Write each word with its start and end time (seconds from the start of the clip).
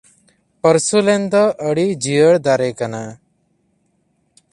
ᱯᱟᱹᱨᱥᱩᱞᱮᱱ 0.61 1.23
ᱫᱚ 1.31 1.43
ᱟᱹᱲᱤ 1.67 1.85
ᱡᱤᱭᱟᱹᱲ 2.03 2.35
ᱫᱟᱨᱮ 2.45 2.69
ᱠᱟᱱᱟ᱾ 2.79 3.03